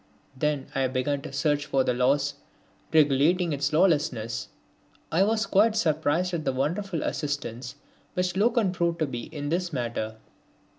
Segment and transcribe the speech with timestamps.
[0.35, 2.33] Then I began to search for the laws
[2.91, 4.47] regulating its lawlessness.
[5.11, 7.75] I was quite surprised at the wonderful assistance
[8.15, 10.15] which Loken proved to be in this matter.